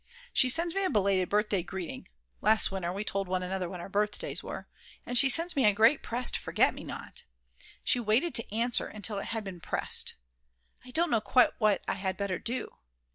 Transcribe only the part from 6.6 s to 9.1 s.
me not. She waited to answer